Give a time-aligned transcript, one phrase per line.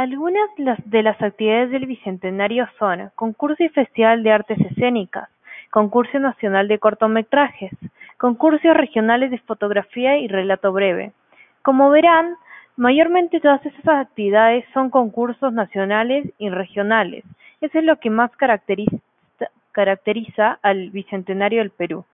[0.00, 0.48] Algunas
[0.86, 5.28] de las actividades del Bicentenario son Concurso y Festival de Artes Escénicas,
[5.68, 7.70] Concurso Nacional de Cortometrajes,
[8.16, 11.12] Concursos Regionales de Fotografía y Relato Breve.
[11.60, 12.36] Como verán,
[12.78, 17.22] mayormente todas esas actividades son concursos nacionales y regionales.
[17.60, 18.96] Eso es lo que más caracteriza,
[19.72, 22.06] caracteriza al Bicentenario del Perú.